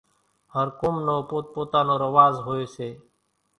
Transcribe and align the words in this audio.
هر 0.53 0.67
قوم 0.79 0.95
نو 1.07 1.15
پوت 1.29 1.45
پوتا 1.53 1.79
نو 1.87 1.95
رواز 2.03 2.35
هوئيَ 2.45 2.65
سي۔ 2.75 2.89